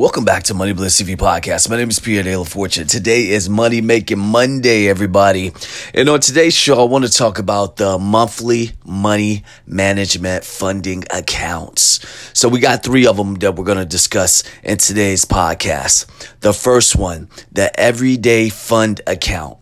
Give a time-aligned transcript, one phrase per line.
[0.00, 1.68] Welcome back to Money Bliss TV podcast.
[1.68, 2.86] My name is Pierre De La Fortune.
[2.86, 5.52] Today is Money Making Monday, everybody.
[5.92, 12.00] And on today's show, I want to talk about the monthly money management funding accounts.
[12.32, 16.06] So we got three of them that we're going to discuss in today's podcast.
[16.40, 19.58] The first one, the everyday fund account.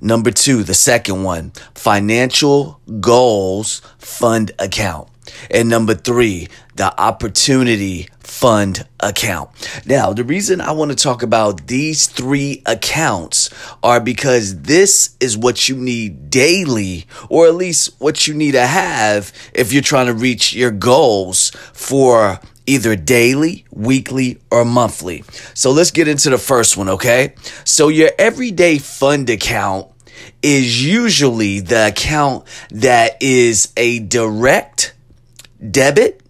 [0.00, 5.10] Number two, the second one, financial goals fund account.
[5.50, 9.50] And number three, the opportunity fund account.
[9.86, 13.50] Now, the reason I want to talk about these three accounts
[13.82, 18.66] are because this is what you need daily, or at least what you need to
[18.66, 25.22] have if you're trying to reach your goals for either daily, weekly, or monthly.
[25.54, 27.34] So let's get into the first one, okay?
[27.64, 29.86] So your everyday fund account
[30.42, 34.94] is usually the account that is a direct
[35.70, 36.22] debit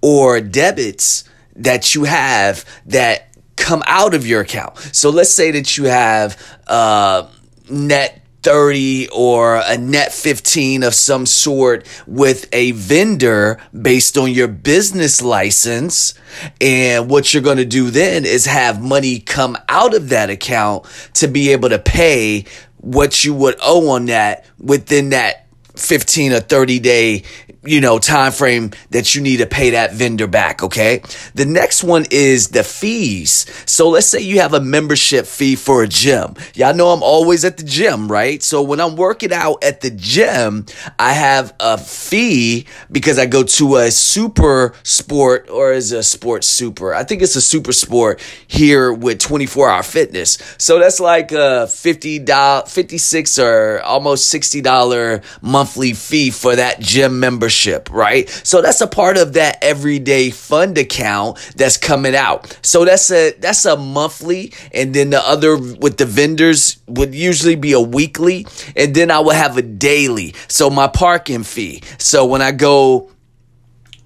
[0.00, 1.24] or debits
[1.56, 4.78] that you have that come out of your account.
[4.92, 7.28] So let's say that you have uh,
[7.68, 14.48] net 30 or a net 15 of some sort with a vendor based on your
[14.48, 16.14] business license.
[16.60, 20.86] And what you're going to do then is have money come out of that account
[21.14, 22.44] to be able to pay
[22.76, 25.47] what you would owe on that within that
[25.78, 27.24] 15 or 30 day
[27.64, 31.02] you know, time frame that you need to pay that vendor back, okay?
[31.34, 33.46] The next one is the fees.
[33.66, 36.34] So let's say you have a membership fee for a gym.
[36.54, 38.42] Y'all know I'm always at the gym, right?
[38.42, 40.66] So when I'm working out at the gym,
[40.98, 46.46] I have a fee because I go to a super sport or is a sports
[46.46, 46.94] super.
[46.94, 50.38] I think it's a super sport here with 24 hour fitness.
[50.58, 55.22] So that's like a $50, 56 or almost $60
[55.68, 58.28] monthly fee for that gym membership right?
[58.42, 62.58] So that's a part of that everyday fund account that's coming out.
[62.62, 67.56] So that's a that's a monthly and then the other with the vendors would usually
[67.56, 68.46] be a weekly
[68.76, 70.34] and then I would have a daily.
[70.48, 71.82] So my parking fee.
[71.98, 73.10] So when I go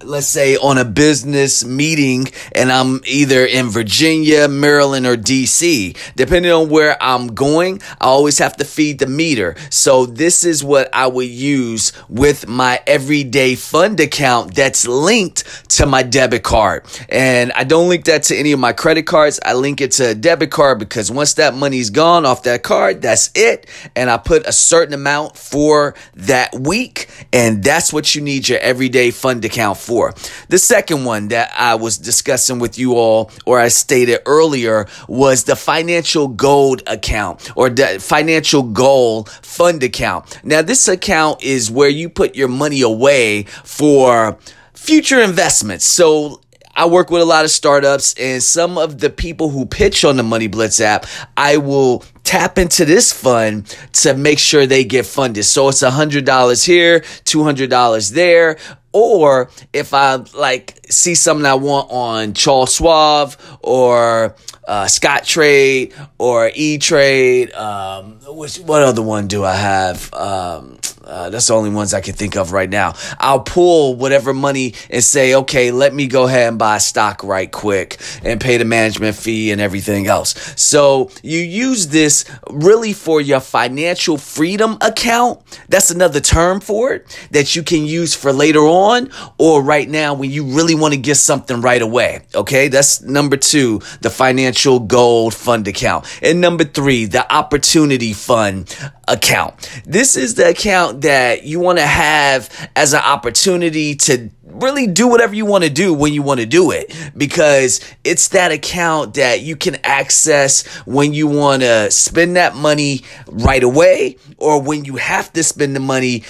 [0.05, 5.97] let's say on a business meeting and I'm either in Virginia, Maryland, or DC.
[6.15, 9.55] Depending on where I'm going, I always have to feed the meter.
[9.69, 15.85] So this is what I would use with my everyday fund account that's linked to
[15.85, 16.85] my debit card.
[17.09, 19.39] And I don't link that to any of my credit cards.
[19.45, 23.01] I link it to a debit card because once that money's gone off that card,
[23.01, 23.67] that's it.
[23.95, 27.09] And I put a certain amount for that week.
[27.31, 30.13] And that's what you need your everyday fund account for for.
[30.49, 35.43] The second one that I was discussing with you all, or I stated earlier, was
[35.43, 40.39] the financial gold account or the financial goal fund account.
[40.43, 44.37] Now, this account is where you put your money away for
[44.73, 45.85] future investments.
[45.85, 46.41] So
[46.75, 50.17] I work with a lot of startups and some of the people who pitch on
[50.17, 51.05] the Money Bliss app,
[51.37, 55.45] I will tap into this fund to make sure they get funded.
[55.45, 58.57] So it's $100 here, $200 there,
[58.93, 64.35] or if I like see something I want on Charles Schwab or
[64.67, 70.13] uh, Scottrade or E Trade, um, which what other one do I have?
[70.13, 70.77] Um,
[71.13, 72.95] uh, that's the only ones I can think of right now.
[73.19, 77.51] I'll pull whatever money and say, okay, let me go ahead and buy stock right
[77.51, 80.33] quick and pay the management fee and everything else.
[80.59, 85.39] So you use this really for your financial freedom account.
[85.69, 90.15] That's another term for it that you can use for later on or right now
[90.15, 92.21] when you really want to get something right away.
[92.33, 92.69] Okay.
[92.69, 96.07] That's number two, the financial gold fund account.
[96.23, 98.75] And number three, the opportunity fund
[99.07, 99.81] account.
[99.85, 105.07] This is the account that you want to have as an opportunity to really do
[105.07, 109.15] whatever you want to do when you want to do it because it's that account
[109.15, 114.85] that you can access when you want to spend that money right away or when
[114.85, 116.23] you have to spend the money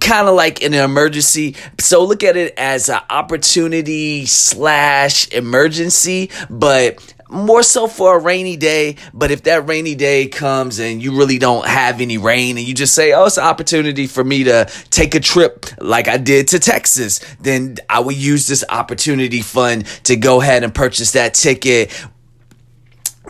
[0.00, 1.56] kind of like in an emergency.
[1.78, 8.56] So look at it as an opportunity slash emergency, but more so for a rainy
[8.56, 8.96] day.
[9.14, 12.74] But if that rainy day comes and you really don't have any rain and you
[12.74, 16.48] just say, oh, it's an opportunity for me to take a trip like I did
[16.48, 21.34] to Texas, then I would use this opportunity fund to go ahead and purchase that
[21.34, 21.92] ticket.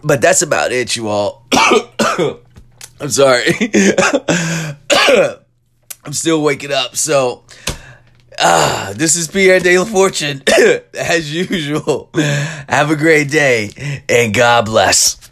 [0.02, 1.47] But that's about it, you all.
[3.00, 3.44] I'm sorry.
[6.02, 6.97] I'm still waking up.
[6.97, 7.44] So,
[8.43, 10.43] Ah, this is Pierre De La Fortune,
[10.99, 12.09] as usual.
[12.15, 15.30] Have a great day, and God bless.